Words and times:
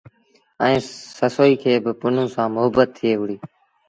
ائيٚݩ 0.63 0.85
سسئيٚ 1.17 1.59
کي 1.61 1.73
با 1.83 1.91
پنهون 1.99 2.27
سآݩ 2.35 2.53
مهبت 2.55 2.87
ٿئي 2.95 3.13
وُهڙي۔ 3.17 3.37